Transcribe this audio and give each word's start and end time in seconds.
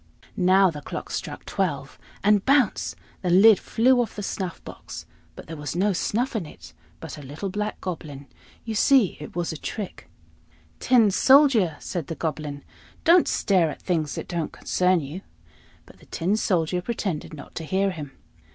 Now 0.35 0.71
the 0.71 0.81
clock 0.81 1.11
struck 1.11 1.45
twelve 1.45 1.99
and, 2.23 2.43
bounce! 2.43 2.95
the 3.21 3.29
lid 3.29 3.59
flew 3.59 4.01
off 4.01 4.15
the 4.15 4.23
snuff 4.23 4.59
box; 4.63 5.05
but 5.35 5.45
there 5.45 5.55
was 5.55 5.75
no 5.75 5.93
snuff 5.93 6.35
in 6.35 6.47
it, 6.47 6.73
but 6.99 7.19
a 7.19 7.21
little 7.21 7.49
black 7.51 7.79
Goblin: 7.81 8.25
you 8.65 8.73
see, 8.73 9.15
it 9.19 9.35
was 9.35 9.53
a 9.53 9.57
trick. 9.57 10.09
"Tin 10.79 11.11
Soldier!" 11.11 11.75
said 11.79 12.07
the 12.07 12.15
Goblin, 12.15 12.63
"don't 13.03 13.27
stare 13.27 13.69
at 13.69 13.79
things 13.83 14.15
that 14.15 14.27
don't 14.27 14.51
concern 14.51 15.01
you." 15.01 15.21
But 15.85 15.99
the 15.99 16.07
Tin 16.07 16.35
Soldier 16.35 16.81
pretended 16.81 17.35
not 17.35 17.53
to 17.53 17.63
hear 17.63 17.91
him. 17.91 18.13